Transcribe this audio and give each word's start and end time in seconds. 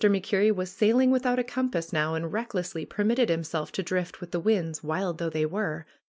MacKerrie 0.03 0.51
was 0.51 0.71
sailing 0.71 1.11
without 1.11 1.37
a 1.37 1.43
compass 1.43 1.93
now 1.93 2.15
and 2.15 2.33
recklessly 2.33 2.87
permitted 2.87 3.29
himself 3.29 3.71
to 3.73 3.83
drift 3.83 4.19
with 4.19 4.31
the 4.31 4.39
winds, 4.39 4.83
wild 4.83 5.19
though 5.19 5.29
they 5.29 5.45
were. 5.45 5.85